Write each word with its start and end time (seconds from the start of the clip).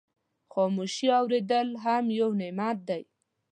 خاموشي 0.53 1.07
اورېدل 1.19 1.67
هم 1.83 2.03
یو 2.19 2.29
نعمت 2.41 2.77
دی. 2.87 3.01